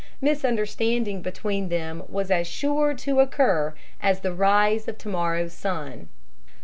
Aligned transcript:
Misunderstanding 0.19 1.21
between 1.21 1.69
them 1.69 2.01
was 2.09 2.31
as 2.31 2.47
sure 2.47 2.95
to 2.95 3.19
occur 3.19 3.75
as 4.01 4.21
the 4.21 4.33
rise 4.33 4.87
of 4.87 4.97
to 4.97 5.09
morrow's 5.09 5.53
sun. 5.53 6.09